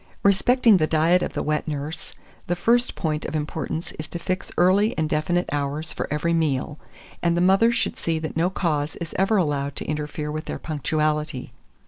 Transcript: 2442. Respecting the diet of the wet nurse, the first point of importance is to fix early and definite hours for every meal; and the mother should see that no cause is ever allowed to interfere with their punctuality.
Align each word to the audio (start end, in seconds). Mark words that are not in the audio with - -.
2442. 0.23 0.29
Respecting 0.33 0.77
the 0.77 0.87
diet 0.89 1.21
of 1.21 1.33
the 1.33 1.43
wet 1.43 1.67
nurse, 1.67 2.15
the 2.47 2.55
first 2.55 2.95
point 2.95 3.23
of 3.23 3.35
importance 3.35 3.91
is 3.99 4.07
to 4.07 4.17
fix 4.17 4.51
early 4.57 4.97
and 4.97 5.07
definite 5.07 5.47
hours 5.51 5.93
for 5.93 6.07
every 6.09 6.33
meal; 6.33 6.79
and 7.21 7.37
the 7.37 7.39
mother 7.39 7.71
should 7.71 7.99
see 7.99 8.17
that 8.17 8.35
no 8.35 8.49
cause 8.49 8.95
is 8.95 9.13
ever 9.19 9.37
allowed 9.37 9.75
to 9.75 9.85
interfere 9.85 10.31
with 10.31 10.45
their 10.45 10.57
punctuality. 10.57 11.53